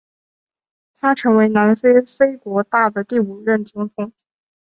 [0.95, 4.11] 他成为南非非国大的第五任总统。